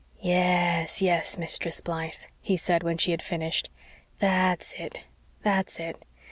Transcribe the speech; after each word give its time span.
"Yes, 0.19 0.99
yes, 1.03 1.37
Mistress 1.37 1.79
Blythe," 1.79 2.15
he 2.39 2.57
said, 2.57 2.81
when 2.81 2.97
she 2.97 3.11
had 3.11 3.21
finished, 3.21 3.69
"that's 4.17 4.73
it, 4.73 5.01
that's 5.43 5.79
it. 5.79 6.03